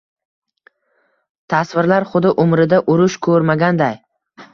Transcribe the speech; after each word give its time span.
Tasvirlar 1.53 2.05
xuddi 2.13 2.31
umrida 2.45 2.79
urush 2.95 3.19
ko’rmaganday. 3.29 4.01